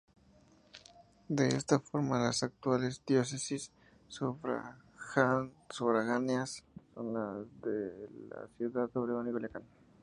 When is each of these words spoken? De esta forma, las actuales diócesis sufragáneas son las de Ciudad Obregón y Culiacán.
De 1.27 1.49
esta 1.49 1.79
forma, 1.79 2.17
las 2.19 2.41
actuales 2.41 3.03
diócesis 3.05 3.71
sufragáneas 4.07 6.63
son 6.95 7.13
las 7.13 7.45
de 7.61 8.09
Ciudad 8.57 8.89
Obregón 8.97 9.29
y 9.29 9.31
Culiacán. 9.31 9.61